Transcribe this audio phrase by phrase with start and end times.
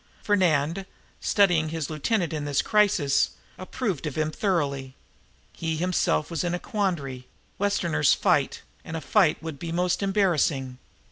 [0.23, 0.87] Fernand,
[1.19, 4.95] studying his lieutenant in this crisis, approved of him thoroughly.
[5.53, 7.27] He himself was in a quandary.
[7.59, 10.79] Westerners fight, and a fight would be most embarrassing.